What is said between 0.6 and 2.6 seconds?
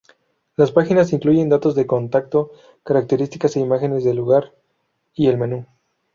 páginas incluyen datos de contacto,